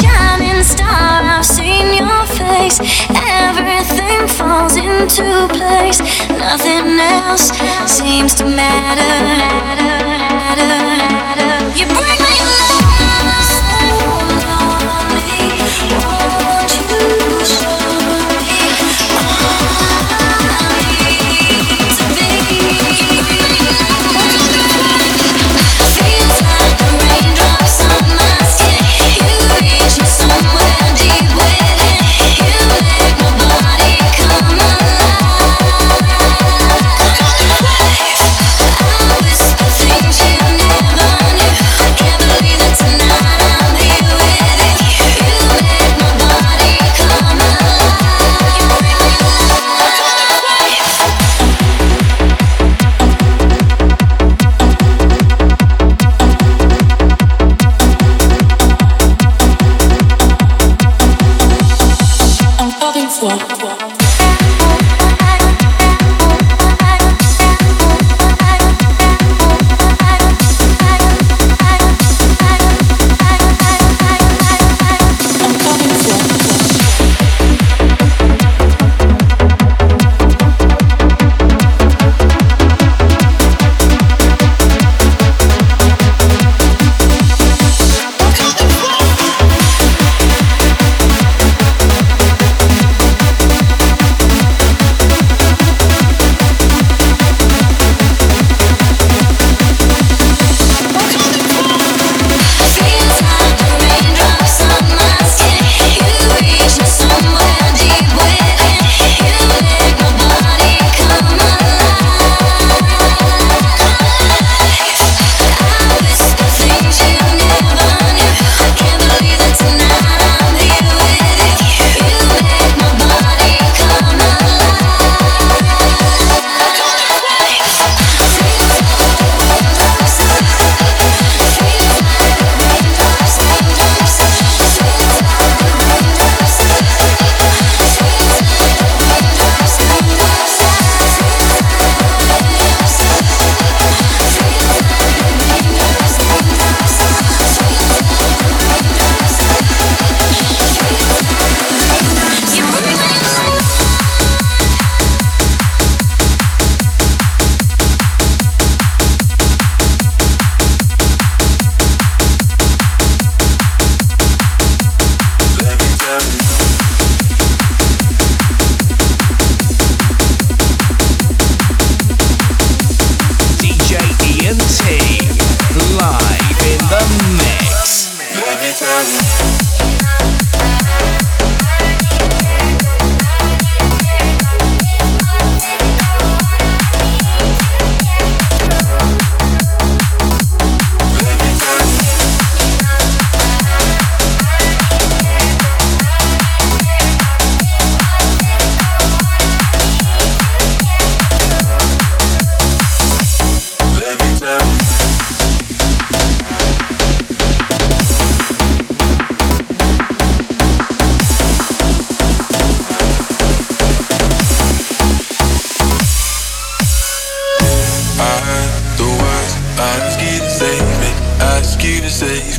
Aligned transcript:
shining 0.00 0.62
star, 0.62 1.22
I've 1.22 1.44
seen 1.44 1.94
your 1.94 2.26
face. 2.26 2.78
Everything 3.10 4.26
falls 4.26 4.76
into 4.76 5.48
place, 5.48 6.00
nothing 6.30 6.98
else 6.98 7.52
seems 7.86 8.34
to 8.34 8.44
matter. 8.44 10.03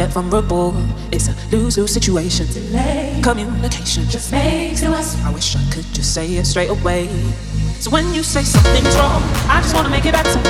get 0.00 0.12
vulnerable. 0.14 0.72
It's 1.12 1.28
a 1.28 1.34
lose 1.52 1.76
lose 1.76 1.92
situation. 1.92 2.46
Delay. 2.46 3.20
Communication 3.22 4.04
just 4.08 4.32
makes 4.32 4.80
it 4.82 4.88
worse. 4.88 5.12
I 5.26 5.30
wish 5.30 5.56
I 5.56 5.62
could 5.72 5.84
just 5.92 6.14
say 6.14 6.26
it 6.40 6.46
straight 6.46 6.70
away. 6.70 7.06
So 7.80 7.90
when 7.90 8.06
you 8.14 8.22
say 8.22 8.42
something's 8.42 8.96
wrong, 8.96 9.22
I 9.54 9.60
just 9.60 9.74
wanna 9.74 9.90
make 9.90 10.06
it 10.06 10.12
better. 10.12 10.40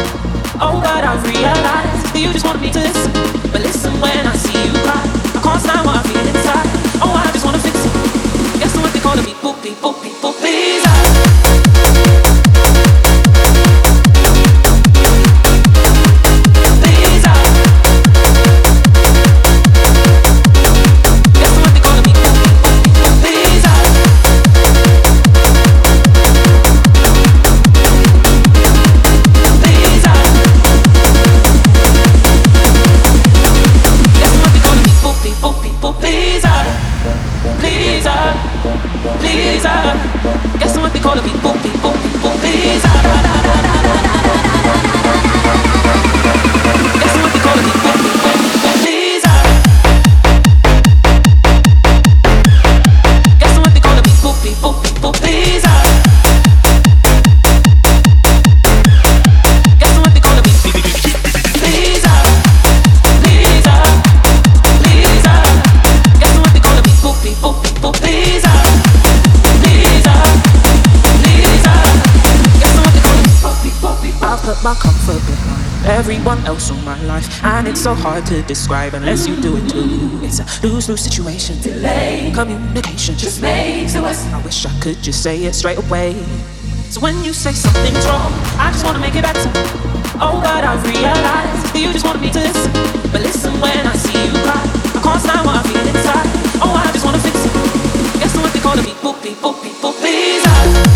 Oh, 0.63 0.79
but 0.87 1.03
I 1.03 1.15
realize 1.27 2.03
that 2.13 2.21
you 2.23 2.33
just 2.33 2.47
want 2.47 2.61
me 2.63 2.71
to 2.71 2.79
listen. 2.79 3.13
But 3.51 3.63
listen 3.63 3.93
when 4.01 4.25
I 4.35 4.37
It's 77.71 77.83
so 77.83 77.95
hard 77.95 78.27
to 78.27 78.43
describe 78.43 78.95
unless 78.95 79.29
you 79.29 79.37
do 79.37 79.57
it 79.57 79.69
too. 79.71 80.19
It's 80.23 80.41
a 80.41 80.67
lose 80.67 80.89
lose 80.89 81.01
situation. 81.01 81.61
Delay 81.61 82.33
communication 82.35 83.17
just 83.17 83.41
makes 83.41 83.95
it 83.95 84.03
worse. 84.03 84.27
I 84.27 84.43
wish 84.43 84.67
I 84.67 84.81
could 84.81 85.01
just 85.03 85.23
say 85.23 85.45
it 85.45 85.55
straight 85.55 85.79
away. 85.79 86.15
So 86.91 87.01
when 87.01 87.23
you 87.25 87.33
say 87.33 87.53
something's 87.53 88.05
wrong, 88.07 88.33
I 88.59 88.71
just 88.73 88.85
wanna 88.85 88.99
make 88.99 89.15
it 89.15 89.23
better. 89.23 89.51
Oh, 90.21 90.41
but 90.43 90.65
I've 90.65 90.83
realized 90.85 91.73
that 91.73 91.81
you 91.81 91.93
just 91.93 92.05
wanted 92.05 92.23
me 92.23 92.31
to 92.33 92.41
listen. 92.41 92.73
But 93.13 93.23
listen 93.23 93.53
when 93.61 93.87
I 93.87 93.95
see 93.95 94.19
you 94.19 94.33
cry. 94.43 94.61
I 94.97 95.01
can't 95.01 95.23
stand 95.23 95.47
what 95.47 95.57
I 95.57 95.63
feel 95.63 95.87
inside. 95.87 96.29
Oh, 96.61 96.75
I 96.75 96.91
just 96.93 97.05
wanna 97.05 97.21
fix 97.21 97.37
it. 97.39 97.53
Guess 98.21 98.37
what 98.37 98.53
they 98.53 98.61
call 98.61 98.77
me? 98.77 98.93
Boop, 99.01 99.23
beep, 99.23 99.39
boop, 99.39 99.63
beep, 99.63 100.90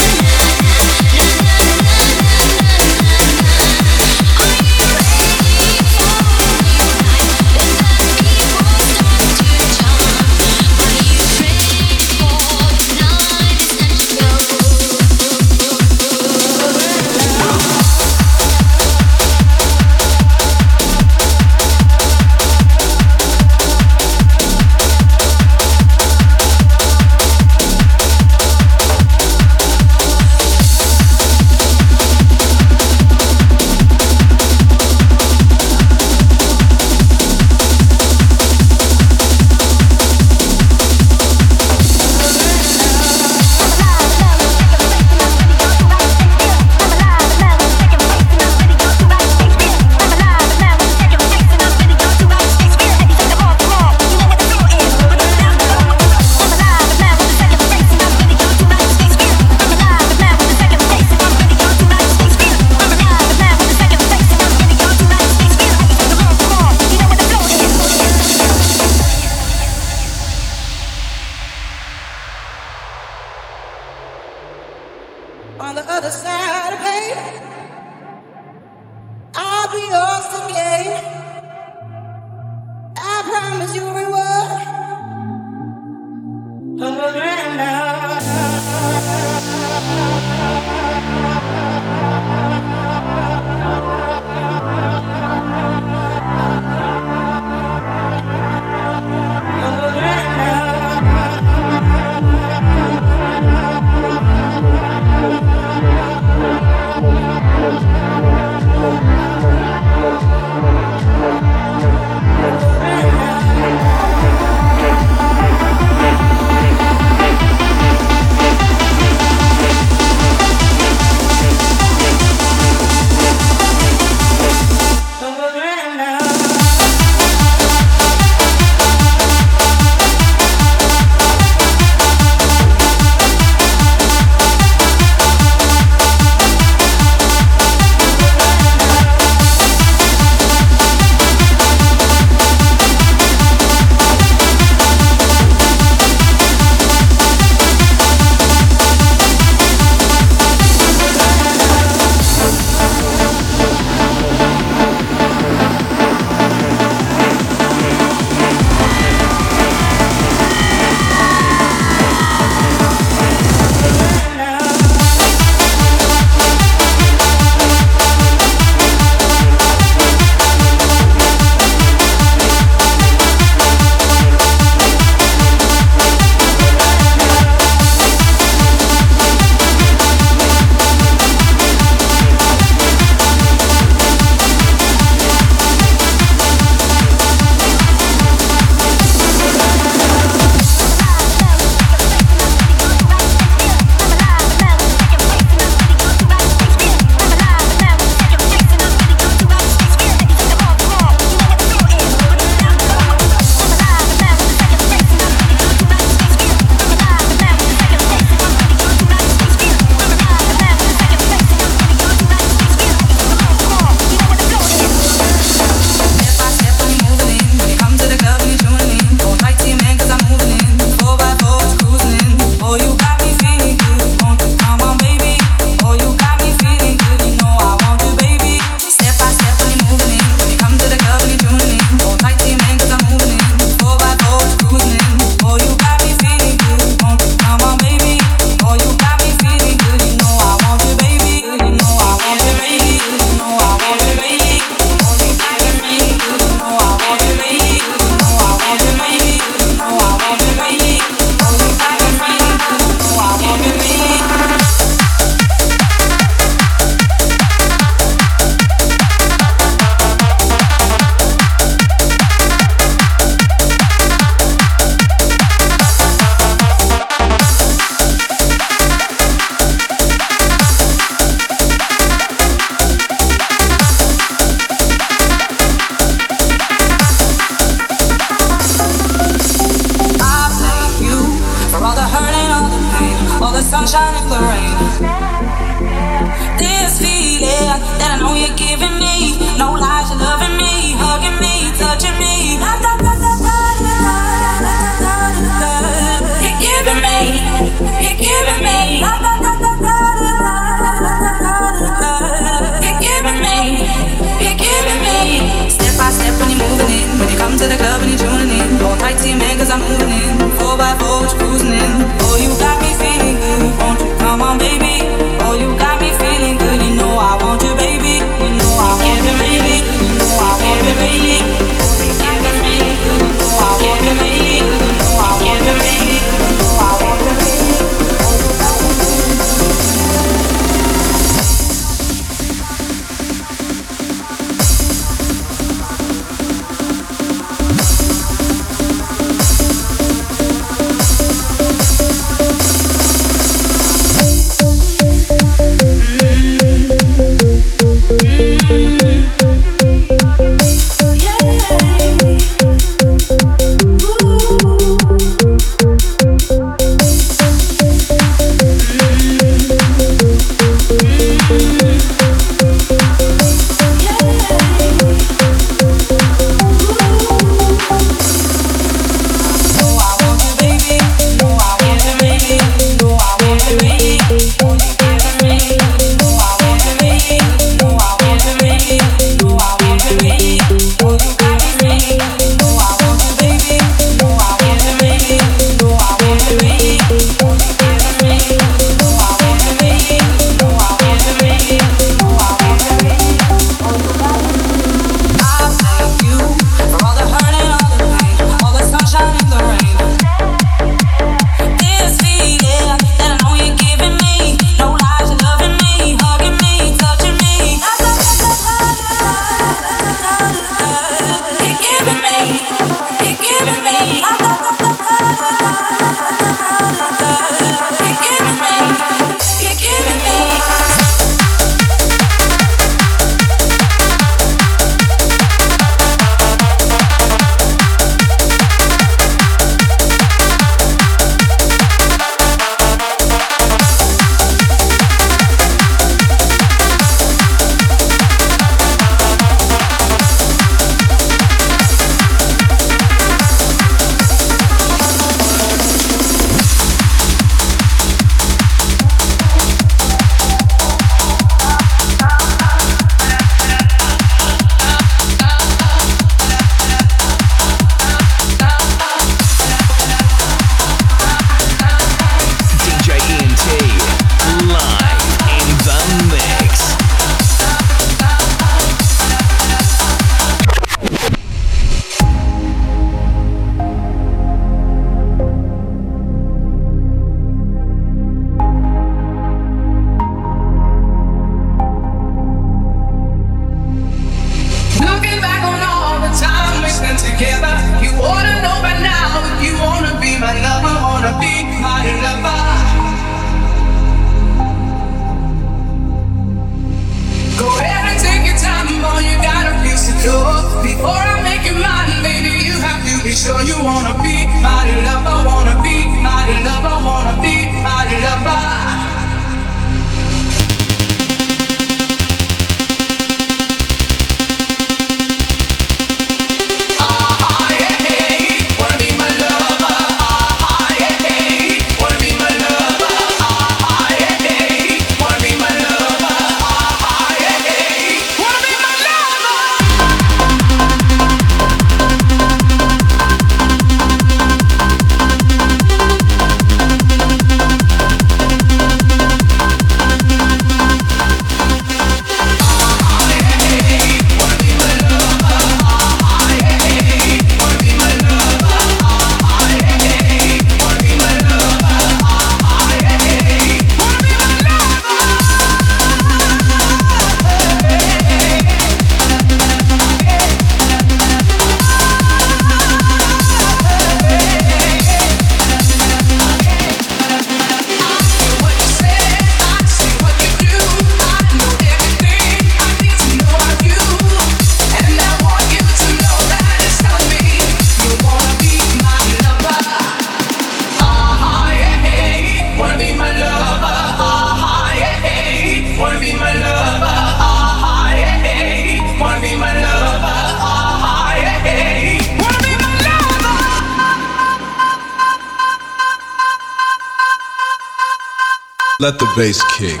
Let 599.12 599.18
the 599.18 599.32
bass 599.36 599.62
kick. 599.76 600.00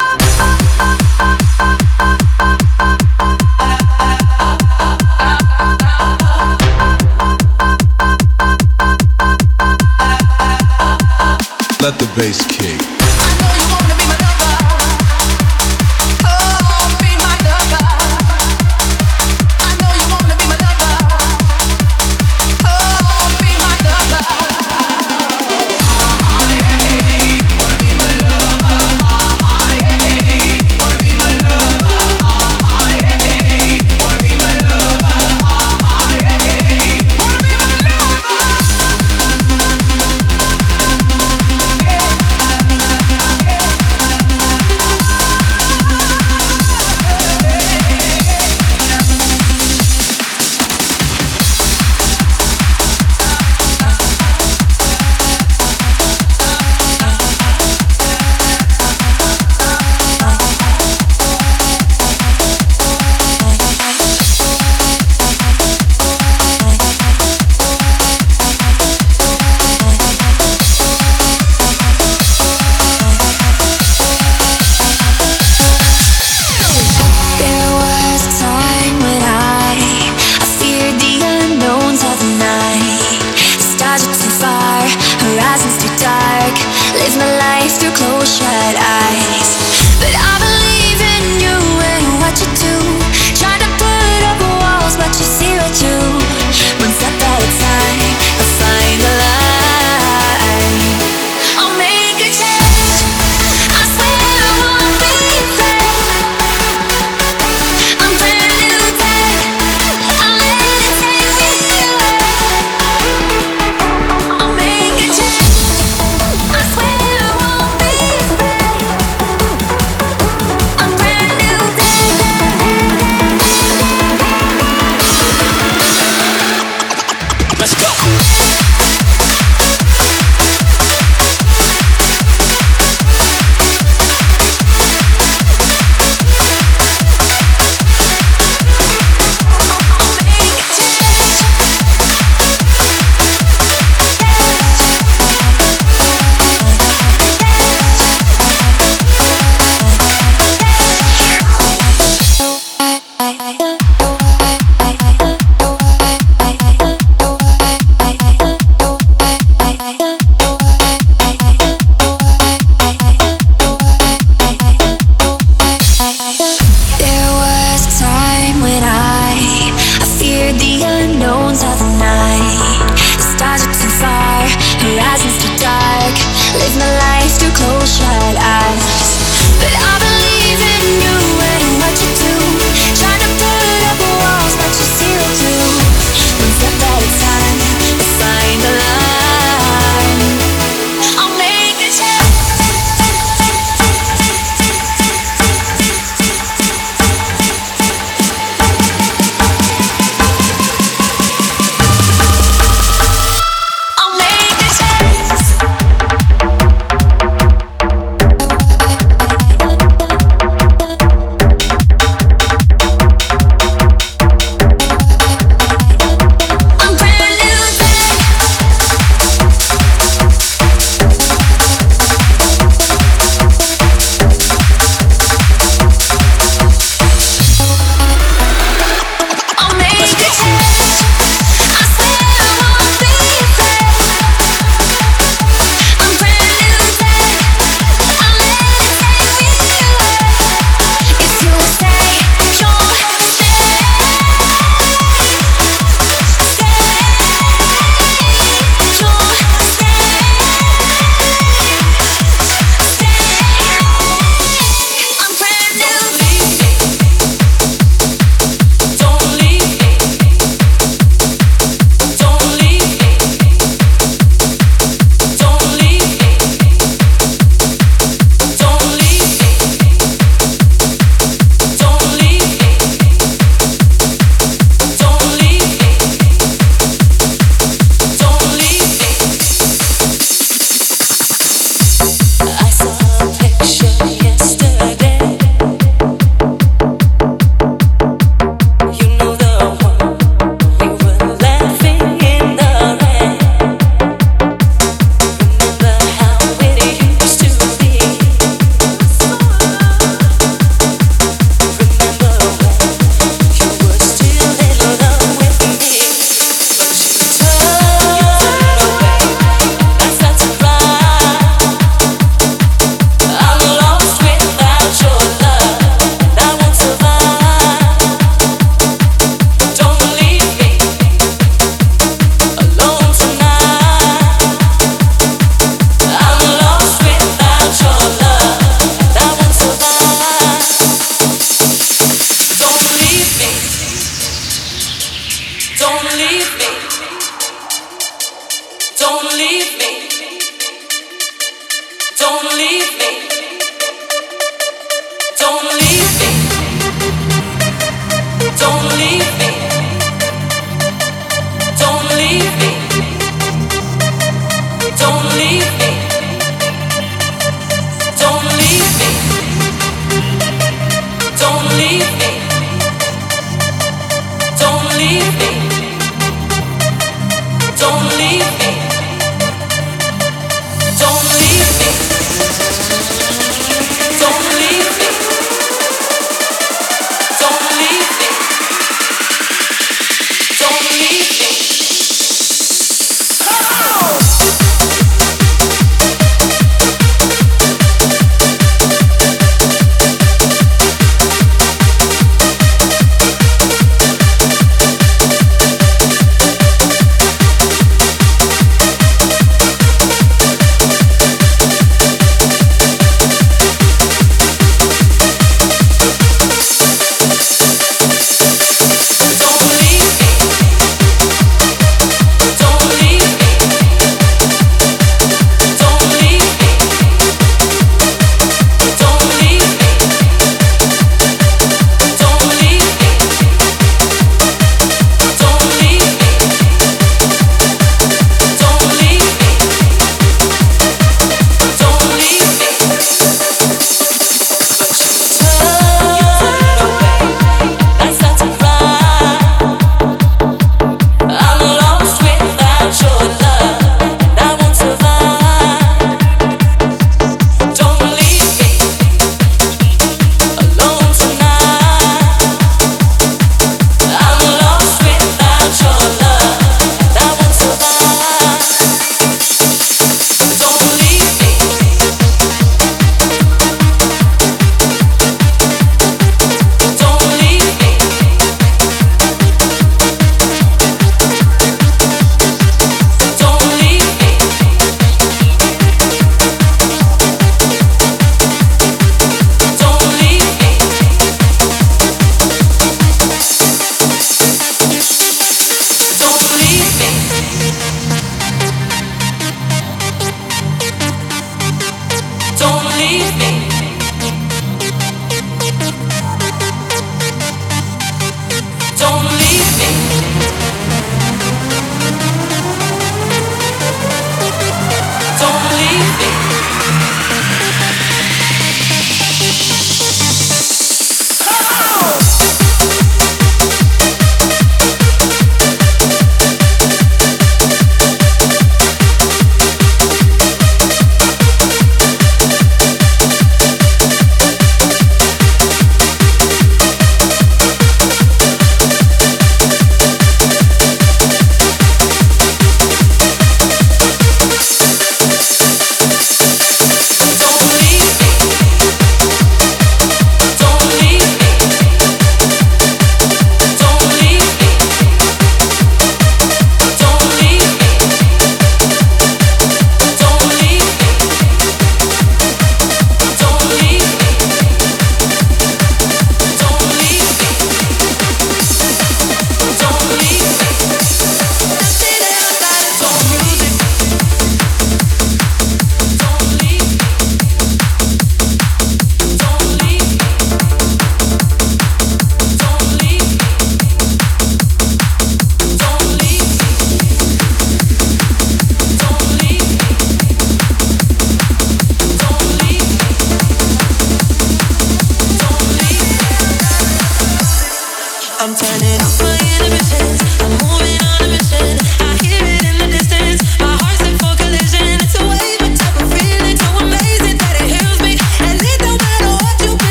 Let 11.82 11.98
the 11.98 12.06
bass 12.16 12.46
kick. 12.46 12.71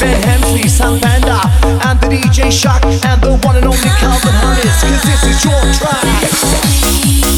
Ben 0.00 0.20
Hemsley, 0.22 0.68
Sam 0.68 0.98
Bender, 0.98 1.40
and 1.86 2.00
the 2.00 2.08
DJ 2.08 2.50
Shock, 2.50 2.84
and 2.84 3.22
the 3.22 3.36
one 3.46 3.56
and 3.56 3.66
only 3.66 3.78
Calvin 3.78 4.32
Harris, 4.32 4.80
cause 4.82 5.02
this 5.02 5.22
is 5.24 5.44
your 5.44 5.60
track. 5.74 7.33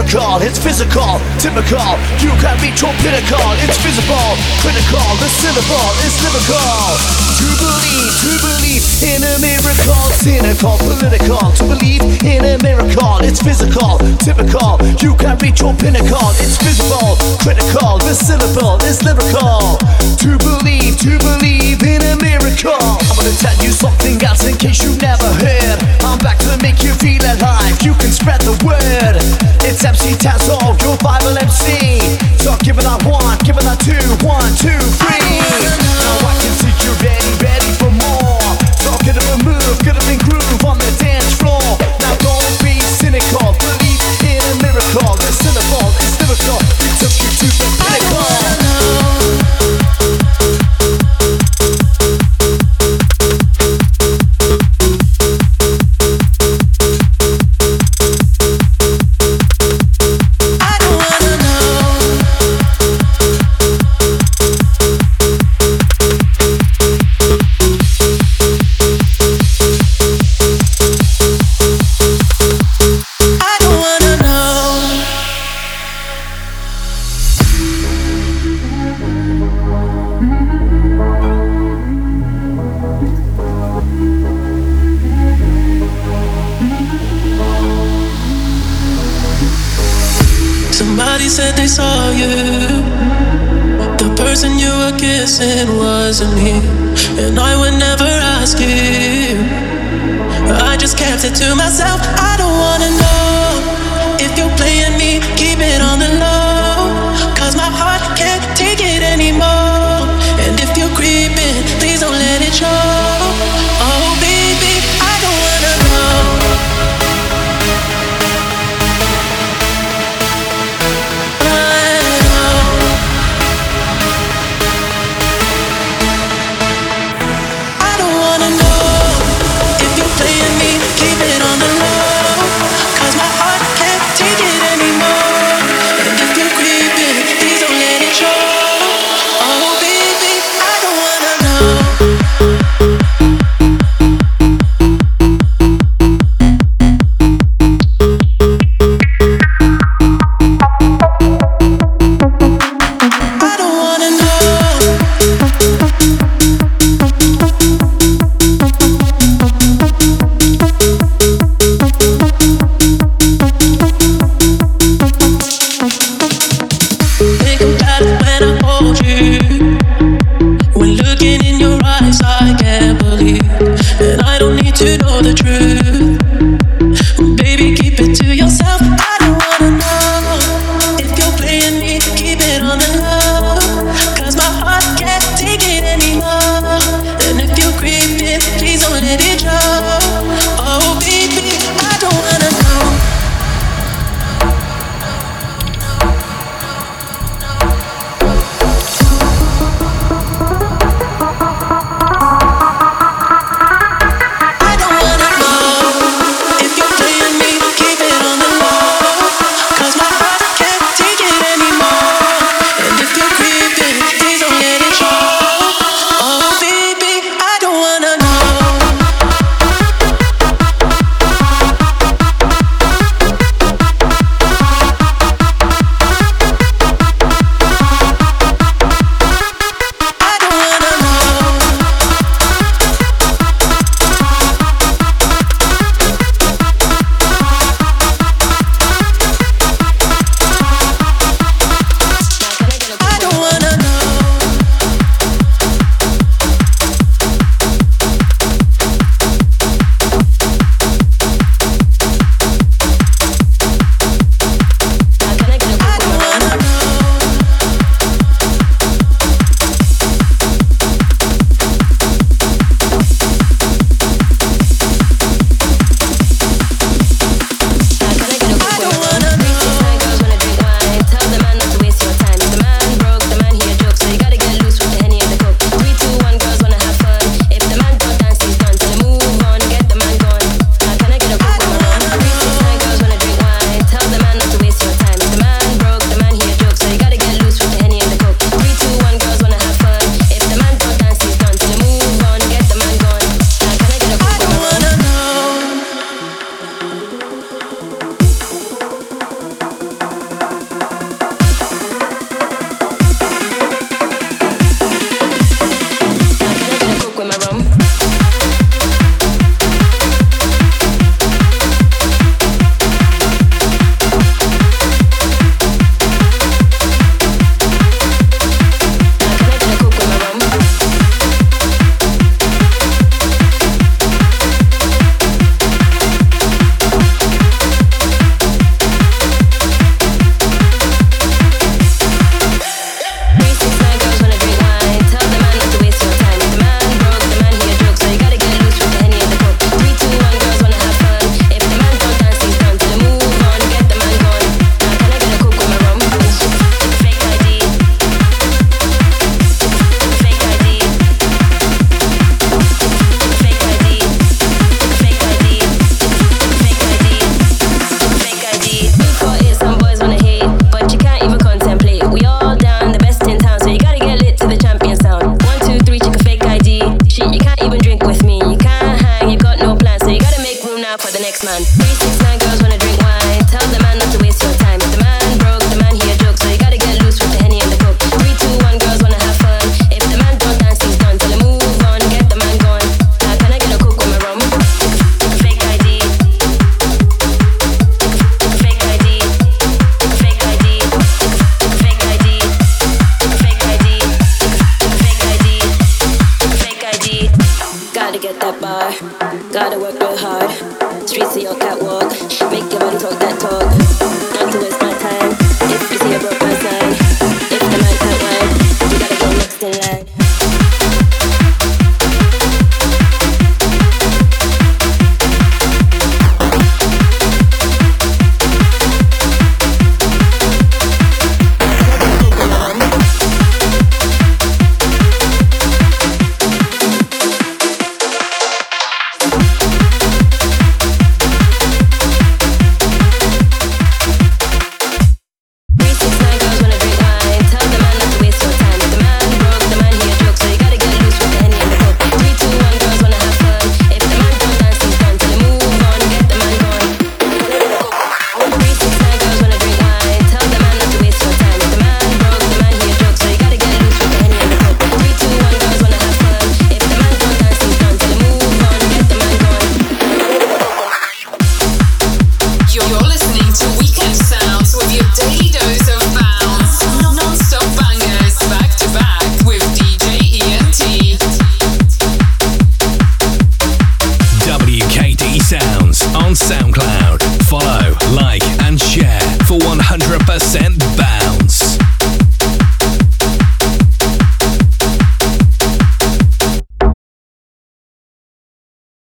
Miracle. 0.00 0.40
It's 0.40 0.58
physical, 0.58 1.20
typical. 1.38 1.92
You 2.20 2.32
can 2.40 2.56
reach 2.64 2.80
your 2.80 2.92
pinnacle. 3.04 3.52
It's 3.60 3.76
visible, 3.84 4.32
critical. 4.64 5.04
The 5.20 5.28
syllable 5.28 5.90
is 6.04 6.14
lyrical. 6.24 6.96
To 7.40 7.48
believe, 7.60 8.12
to 8.24 8.32
believe 8.40 8.84
in 9.04 9.20
a 9.24 9.36
miracle. 9.40 10.04
Cynical, 10.16 10.76
political. 10.78 11.52
To 11.52 11.64
believe 11.68 12.02
in 12.24 12.44
a 12.44 12.56
miracle. 12.62 13.20
It's 13.20 13.42
physical, 13.42 13.98
typical. 14.24 14.80
You 15.00 15.14
can 15.16 15.36
reach 15.38 15.60
your 15.60 15.74
pinnacle. 15.74 16.32
It's 16.40 16.56
visible, 16.56 17.16
critical. 17.40 17.98
The 17.98 18.14
syllable 18.14 18.80
is 18.84 19.02
lyrical. 19.04 19.79
To 20.24 20.36
believe, 20.38 20.96
to 21.04 21.16
believe 21.18 21.82
in 21.82 22.00
a 22.02 22.16
miracle. 22.20 22.76
I'm 22.80 23.16
gonna 23.16 23.32
tell 23.40 23.56
you 23.64 23.72
something 23.72 24.20
else 24.22 24.44
in 24.46 24.56
case 24.56 24.82
you 24.84 24.96
never 25.00 25.28
heard. 25.40 25.78
I'm 26.04 26.18
back 26.20 26.38
to 26.44 26.56
make 26.62 26.82
you 26.82 26.92
feel 27.00 27.22
alive. 27.24 27.80
You 27.82 27.94
can 27.94 28.12
spread 28.12 28.40
the 28.42 28.56
word. 28.64 29.16
It's 29.64 29.84
MC 29.84 30.16
Tazo, 30.20 30.56
your 30.84 30.96
Bible 30.98 31.36
MC. 31.36 32.00
So 32.40 32.56
give 32.64 32.78
it 32.78 32.84
that 32.84 33.00
one, 33.04 33.36
give 33.44 33.56
it 33.56 33.64
that 33.64 33.80
two, 33.80 34.00
one, 34.24 34.52
two, 34.56 34.76
three. 35.00 35.40
Now 36.00 36.28
I 36.28 36.32
can 36.40 36.52
see 36.60 36.72
you're 36.84 37.00
ready, 37.04 37.30
ready 37.40 37.70
for 37.80 37.92
more. 37.92 38.40
So 38.80 38.92
get 39.04 39.16
up 39.20 39.40
move, 39.44 39.76
get 39.84 39.96
up 39.96 40.04
and 40.08 40.20
groove 40.24 40.64
on 40.64 40.76
the 40.80 40.90
dance 41.00 41.36
floor. 41.36 41.60
Now 42.00 42.16
don't 42.20 42.56
be 42.64 42.76
cynical, 43.00 43.52